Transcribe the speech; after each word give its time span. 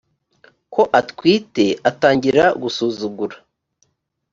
ko 0.73 0.81
atwite 0.99 1.65
atangira 1.89 2.43
gusuzugura 2.61 3.37